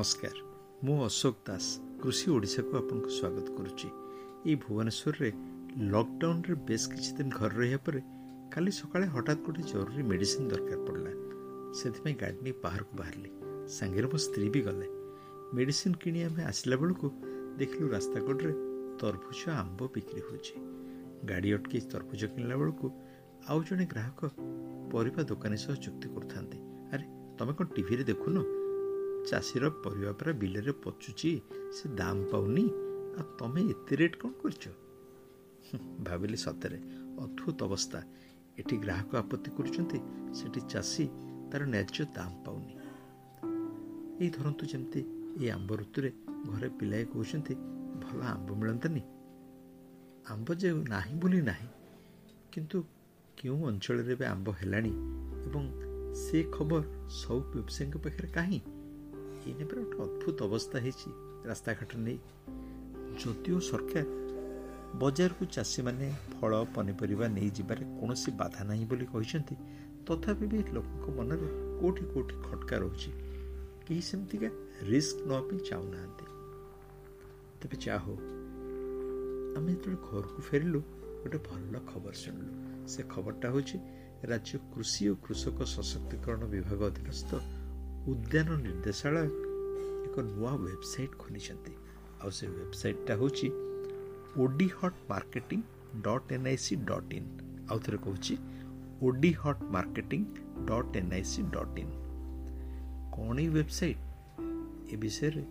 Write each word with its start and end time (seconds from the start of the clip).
ନମସ୍କାର 0.00 0.38
ମୁଁ 0.86 0.96
ଅଶୋକ 1.06 1.36
ଦାସ 1.46 1.66
କୃଷି 2.00 2.26
ଓଡ଼ିଶାକୁ 2.34 2.72
ଆପଣଙ୍କୁ 2.80 3.10
ସ୍ୱାଗତ 3.18 3.46
କରୁଛି 3.56 3.88
ଏଇ 4.48 4.54
ଭୁବନେଶ୍ୱରରେ 4.64 5.28
ଲକଡାଉନରେ 5.92 6.54
ବେଶ 6.68 6.82
କିଛି 6.92 7.10
ଦିନ 7.18 7.28
ଘରେ 7.38 7.54
ରହିବା 7.60 7.80
ପରେ 7.86 8.00
କାଲି 8.52 8.70
ସକାଳେ 8.80 9.06
ହଠାତ୍ 9.14 9.40
ଗୋଟେ 9.46 9.62
ଜରୁରୀ 9.72 10.02
ମେଡ଼ିସିନ 10.10 10.42
ଦରକାର 10.52 10.78
ପଡ଼ିଲା 10.86 11.12
ସେଥିପାଇଁ 11.78 12.14
ଗାଡ଼ି 12.22 12.40
ନେଇ 12.46 12.54
ବାହାରକୁ 12.64 12.92
ବାହାରିଲି 13.00 13.30
ସାଙ୍ଗରେ 13.76 14.06
ମୋ 14.12 14.18
ସ୍ତ୍ରୀ 14.26 14.48
ବି 14.54 14.60
ଗଲେ 14.68 14.86
ମେଡ଼ିସିନ 15.56 15.92
କିଣି 16.02 16.20
ଆମେ 16.28 16.42
ଆସିଲା 16.50 16.76
ବେଳକୁ 16.82 17.06
ଦେଖିଲୁ 17.60 17.86
ରାସ୍ତା 17.94 18.18
କଡ଼ରେ 18.26 18.52
ତରଭୁଜ 19.00 19.40
ଆମ୍ବ 19.60 19.80
ବିକ୍ରି 19.94 20.20
ହେଉଛି 20.28 20.54
ଗାଡ଼ି 21.30 21.50
ଅଟକେଇ 21.56 21.82
ତରଭୁଜ 21.92 22.22
କିଣିଲା 22.32 22.56
ବେଳକୁ 22.62 22.86
ଆଉ 23.50 23.58
ଜଣେ 23.68 23.84
ଗ୍ରାହକ 23.92 24.20
ପରିବା 24.92 25.20
ଦୋକାନୀ 25.30 25.58
ସହ 25.64 25.74
ଚୁକ୍ତି 25.84 26.06
କରୁଥାନ୍ତି। 26.14 26.58
ଆରେ 26.92 27.04
ତମେ 27.38 27.52
କ'ଣ 27.58 27.66
ଟିଭିରେ 27.76 28.04
ଦେଖୁନ? 28.12 28.36
ଚାଷୀର 29.28 29.70
ପରିବା 29.70 30.12
ପରା 30.12 30.32
ବିଲରେ 30.32 30.72
ପଚୁଛି 30.72 31.40
ସେ 31.72 31.88
ଦାମ 31.88 32.24
ପାଉନି 32.32 32.64
ଆଉ 33.18 33.24
ତମେ 33.38 33.60
ଏତେ 33.62 33.96
ରେଟ୍ 33.96 34.16
କ'ଣ 34.16 34.30
କରିଛ? 34.42 34.64
ଭାବିଲି 36.02 36.36
ସତରେ 36.36 36.78
ଅଦ୍ଭୁତ 37.18 37.62
ଅବସ୍ଥା। 37.64 38.00
ଏଠି 38.58 38.76
ଗ୍ରାହକ 38.76 39.16
ଆପତ୍ତି 39.16 39.50
କରୁଛନ୍ତି 39.50 39.98
ସେଠି 40.34 40.60
ଚାଷୀ 40.60 41.08
ତାର 41.52 41.64
ନ୍ୟାଯ୍ୟ 41.64 42.06
ଦାମ 42.14 42.32
ପାଉନି। 42.44 42.74
ଏଇ 44.24 44.30
ଧରନ୍ତୁ 44.30 44.66
ଯେମିତି 44.66 45.00
ଏଇ 45.40 45.50
ଆମ୍ବ 45.50 45.76
ଋତୁରେ 45.76 46.12
ଘରେ 46.46 46.68
ପିଲାଏ 46.68 47.04
କହୁଛନ୍ତି 47.04 47.54
ଭଲ 48.02 48.22
ଆମ୍ବ 48.22 48.54
ମିଳନ୍ତାନି? 48.54 49.02
ଆମ୍ବ 50.28 50.54
ଯେ 50.54 50.72
ନାହିଁ 50.72 51.14
ବୋଲି 51.14 51.40
ନାହିଁ 51.42 51.68
କିନ୍ତୁ 52.52 52.84
କେଉଁ 53.36 53.66
ଅଞ୍ଚଳରେ 53.66 54.12
ଏବେ 54.12 54.26
ଆମ୍ବ 54.26 54.50
ହେଲାଣି 54.50 54.92
ଏବଂ 55.46 55.64
ସେ 56.14 56.42
ଖବର 56.52 56.82
ସବୁ 57.08 57.40
ବ୍ୟବସାୟୀଙ୍କ 57.40 57.96
ପାଖରେ 57.96 58.28
କାହିଁ? 58.28 58.60
ଏଇନେ 59.46 59.64
ପୁରା 59.64 59.82
ଗୋଟେ 59.82 60.02
ଅଦ୍ଭୁତ 60.02 60.38
ଅବସ୍ଥା 60.42 60.78
ହେଇଛି। 60.78 61.10
ରାସ୍ତାଘାଟ 61.46 61.96
ନେଇ 61.96 62.18
ଯଦିଓ 63.20 63.58
ସରକାର 63.58 64.04
ବଜାରକୁ 64.98 65.44
ଚାଷୀମାନେ 65.46 66.12
ଫଳ 66.40 66.64
ପନିପରିବା 66.74 67.26
ନେଇଯିବାରେ 67.28 67.84
କୌଣସି 68.00 68.30
ବାଧା 68.30 68.64
ନାହିଁ 68.64 68.84
ବୋଲି 68.84 69.06
କହିଛନ୍ତି 69.06 69.54
ତଥାପି 70.06 70.46
ବି 70.46 70.58
ଲୋକଙ୍କ 70.72 71.06
ମନରେ 71.16 71.48
କେଉଁଠି 71.80 72.04
କେଉଁଠି 72.04 72.34
ଖଟକା 72.42 72.76
ରହୁଛି। 72.78 73.10
କେହି 73.86 74.02
ସେମିତିକା 74.02 74.48
ରିସ୍କ 74.82 75.18
ନେବା 75.26 75.40
ପାଇଁ 75.40 75.58
ଚାହୁଁନାହାନ୍ତି। 75.58 76.24
ତେବେ 77.60 77.76
ଯା 77.86 77.96
ହଉ 77.98 78.16
ଆମେ 79.56 79.72
ଯେତେବେଳେ 79.72 79.98
ଘରକୁ 80.10 80.40
ଫେରିଲୁ 80.42 80.80
ଗୋଟେ 81.22 81.38
ଭଲ 81.38 81.74
ଖବର 81.86 82.12
ଶୁଣିଲୁ। 82.12 82.52
ସେ 82.88 83.02
ଖବରଟା 83.02 83.48
ହେଉଛି 83.50 83.78
ରାଜ୍ୟ 84.24 84.58
କୃଷି 84.74 85.08
ଓ 85.08 85.14
କୃଷକ 85.14 85.62
ସଶକ୍ତିକରଣ 85.62 86.42
ବିଭାଗ 86.46 86.80
ଅଧୀନସ୍ଥ 86.84 87.59
ଉଦ୍ୟାନ 88.08 88.48
ନିର୍ଦ୍ଦେଶାଳୟ 88.64 89.28
ଏକ 90.06 90.16
ନୂଆ 90.28 90.52
ୱେବସାଇଟ୍ 90.66 91.14
ଖୋଲିଛନ୍ତି। 91.22 91.72
ଆଉ 92.22 92.30
ସେ 92.30 92.46
ୱେବସାଇଟ୍ଟା 92.46 93.12
ହେଉଛି 93.20 93.48
Odi 94.42 94.68
Haat 94.78 94.98
marketing 95.10 95.60
dot 96.02 96.32
N 96.32 96.46
I 96.46 96.56
C 96.56 96.74
dot 96.88 97.12
in 97.14 97.28
ଆଉ 97.70 97.78
ଥରେ 97.84 97.98
କହୁଛି 98.06 98.34
Odi 99.02 99.32
Haat 99.32 99.62
marketing 99.74 100.22
dot 100.68 100.96
N 100.96 101.12
I 101.12 101.24
C 101.32 101.40
dot 101.54 101.78
in 101.82 101.92
କ'ଣ 103.14 103.36
ଏଇ 103.40 103.48
ୱେବସାଇଟ୍? 103.56 104.02
ଏ 104.92 104.96
ବିଷୟରେ 104.96 105.44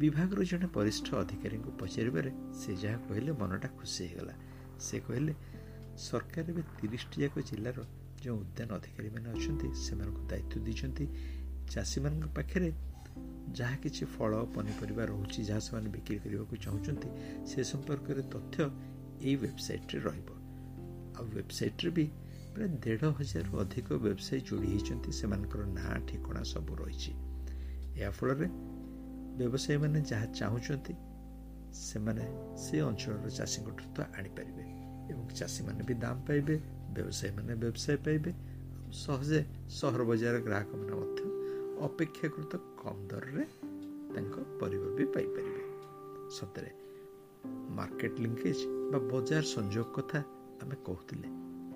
ବିଭାଗର 0.00 0.40
ଜଣେ 0.50 0.66
ବରିଷ୍ଠ 0.76 1.06
ଅଧିକାରୀଙ୍କୁ 1.22 1.70
ପଚାରିବାରେ 1.80 2.30
ସେ 2.60 2.70
ଯାହା 2.82 2.98
କହିଲେ 3.06 3.32
ମନଟା 3.40 3.68
ଖୁସି 3.78 4.00
ହେଇଗଲା। 4.04 4.34
ସେ 4.86 4.96
କହିଲେ 5.06 5.32
ସରକାର 6.06 6.44
ଏବେ 6.52 6.62
ତିରିଶଟି 6.78 7.16
ଯାକ 7.22 7.34
ଜିଲ୍ଲାର 7.50 7.78
ଯେଉଁ 8.22 8.36
ଉଦ୍ୟାନ 8.42 8.70
ଅଧିକାରୀମାନେ 8.78 9.28
ଅଛନ୍ତି 9.36 9.68
ସେମାନଙ୍କୁ 9.84 10.22
ଦାୟିତ୍ୱ 10.30 10.64
ଦେଇଛନ୍ତି। 10.66 11.04
ଚାଷୀମାନଙ୍କ 11.70 12.26
ପାଖରେ 12.36 12.72
ଯାହା 13.54 13.76
କିଛି 13.76 14.04
ଫଳ 14.06 14.32
ପନିପରିବା 14.54 15.04
ରହୁଛି 15.04 15.40
ଯାହା 15.44 15.60
ସେମାନେ 15.60 15.88
ବିକ୍ରି 15.90 16.18
କରିବାକୁ 16.18 16.54
ଚାହୁଁଛନ୍ତି 16.56 17.08
ସେ 17.46 17.64
ସମ୍ପର୍କରେ 17.64 18.22
ତଥ୍ୟ 18.34 18.58
ଏଇ 19.20 19.36
ୱେବସାଇଟ୍ରେ 19.36 19.98
ରହିବ। 20.00 20.28
ଆଉ 21.16 21.24
ୱେବସାଇଟ୍ରେ 21.30 21.90
ବି 21.90 22.04
ପ୍ରାୟ 22.54 22.68
ଦେଢ଼ 22.84 23.04
ହଜାରରୁ 23.18 23.54
ଅଧିକ 23.60 23.88
ବ୍ୟବସାୟୀ 24.04 24.40
ଯୋଡ଼ି 24.40 24.68
ହୋଇଛନ୍ତି 24.72 25.10
ସେମାନଙ୍କର 25.12 25.62
ନାଁ 25.66 25.96
ଠିକଣା 26.08 26.42
ସବୁ 26.42 26.72
ରହିଛି। 26.80 27.12
ଏହାଫଳରେ 28.00 28.46
ବ୍ୟବସାୟୀମାନେ 29.38 29.98
ଯାହା 30.10 30.26
ଚାହୁଁଛନ୍ତି 30.38 30.94
ସେମାନେ 31.74 32.24
ସେ 32.56 32.76
ଅଞ୍ଚଳର 32.80 33.26
ଚାଷୀଙ୍କଠୁ 33.30 33.84
ତ 33.94 33.98
ଆଣିପାରିବେ 34.18 34.64
ଏବଂ 35.10 35.24
ଚାଷୀମାନେ 35.28 35.82
ବି 35.88 35.94
ଦାମ 35.94 36.16
ପାଇବେ 36.26 36.56
ବ୍ୟବସାୟୀମାନେ 36.94 37.52
ବ୍ୟବସାୟ 37.54 37.96
ପାଇବେ 38.06 38.30
ସହଜେ 38.92 39.40
ସହର 39.70 40.00
ବଜାର 40.04 40.36
ଗ୍ରାହକମାନେ 40.40 40.92
ମଧ୍ୟ 40.92 41.33
ଅପେକ୍ଷାକୃତ 41.80 42.56
କମ୍ 42.56 43.08
ଦରରେ 43.08 43.44
ତାଙ୍କ 44.14 44.34
ପରିବା 44.60 44.88
ବି 44.96 45.04
ପାଇପାରିବେ। 45.04 45.62
ସତରେ 46.30 46.70
ମାର୍କେଟ 47.70 48.14
ଲିଙ୍କେଜ 48.18 48.58
ବା 48.92 48.98
ବଜାର 48.98 49.42
ସଂଯୋଗ 49.42 49.86
କଥା 49.92 50.20
ଆମେ 50.62 50.76
କହୁଥିଲେ 50.84 51.28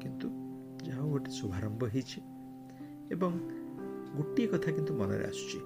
କିନ୍ତୁ 0.02 0.26
ଯାହା 0.86 1.00
ହଉ 1.02 1.10
ଗୋଟେ 1.10 1.30
ଶୁଭାରମ୍ଭ 1.30 1.84
ହେଇଛି। 1.84 2.20
ଏବଂ 3.12 3.32
ଗୋଟିଏ 4.16 4.46
କଥା 4.46 4.70
କିନ୍ତୁ 4.72 4.92
ମନରେ 4.94 5.24
ଆସୁଛି 5.24 5.58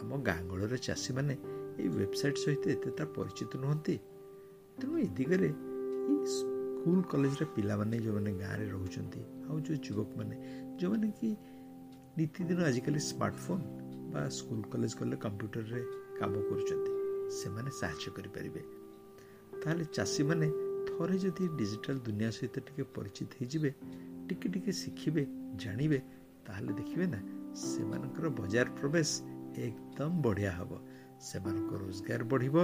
ଆମ 0.00 0.10
ଗାଁ 0.22 0.40
ଗହଳିର 0.48 0.76
ଚାଷୀମାନେ 0.76 1.34
ଏଇ 1.78 1.88
ୱେବସାଇଟ୍ 1.88 2.38
ସହିତ 2.38 2.64
ଏତେ 2.68 2.90
ତା 2.90 3.04
ପରିଚିତ 3.04 3.52
ନୁହନ୍ତି। 3.56 3.98
ତେଣୁ 4.80 4.98
ଏ 4.98 5.06
ଦିଗରେ 5.08 5.48
ଏଇ 6.10 6.16
ସ୍କୁଲ 6.26 7.02
କଲେଜର 7.02 7.44
ପିଲାମାନେ 7.44 7.98
ଯେଉଁମାନେ 7.98 8.32
ଗାଁରେ 8.32 8.64
ରହୁଛନ୍ତି 8.70 9.20
ଆଉ 9.48 9.60
ଯେଉଁ 9.60 9.78
ଯୁବକମାନେ 9.86 10.36
ଯେଉଁମାନେ 10.78 11.08
କି 11.20 11.36
ନିତିଦିନ 12.18 12.58
ଆଜିକାଲି 12.70 13.00
ସ୍ମାର୍ଟଫୋନ୍ 13.10 13.64
ବା 14.12 14.20
ସ୍କୁଲ 14.38 14.60
କଲେଜ 14.72 14.92
ଗଲେ 15.00 15.16
କମ୍ପ୍ୟୁଟରରେ 15.24 15.82
କାମ 16.18 16.32
କରୁଛନ୍ତି। 16.48 16.90
ସେମାନେ 17.38 17.70
ସାହାଯ୍ୟ 17.80 18.10
କରିପାରିବେ। 18.16 18.60
ତାହେଲେ 19.62 19.84
ଚାଷୀମାନେ 19.96 20.46
ଥରେ 20.88 21.16
ଯଦି 21.24 21.44
ଡିଜିଟାଲ 21.58 21.96
ଦୁନିଆ 22.06 22.30
ସହିତ 22.36 22.56
ଟିକେ 22.66 22.84
ପରିଚିତ 22.96 23.30
ହେଇଯିବେ 23.40 23.70
ଟିକେ 24.28 24.46
ଟିକେ 24.54 24.72
ଶିଖିବେ 24.82 25.22
ଜାଣିବେ 25.62 25.98
ତାହେଲେ 26.46 26.72
ଦେଖିବେ 26.80 27.06
ନା 27.14 27.20
ସେମାନଙ୍କର 27.64 28.26
ବଜାର 28.38 28.66
ପ୍ରବେଶ 28.80 29.10
ଏକଦମ 29.66 30.12
ବଢ଼ିଆ 30.24 30.52
ହେବ। 30.58 30.72
ସେମାନଙ୍କ 31.28 31.70
ରୋଜଗାର 31.82 32.22
ବଢ଼ିବ 32.32 32.56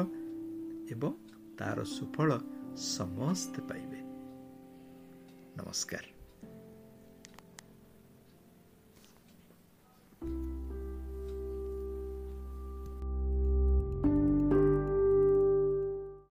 ଏବଂ 0.95 1.13
ତାର 1.59 1.79
ସୁଫଳ 1.97 2.31
ସମସ୍ତେ 2.95 3.61
ପାଇବେ। 3.71 4.01
ନମସ୍କାର। 5.59 6.20